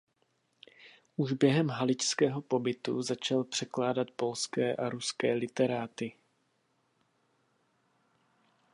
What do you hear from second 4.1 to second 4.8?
polské